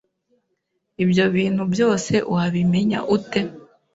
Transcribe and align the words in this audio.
Ibyo 1.03 1.25
bintu 1.35 1.63
byose 1.73 2.13
wabimenya 2.33 2.99
ute? 3.15 3.41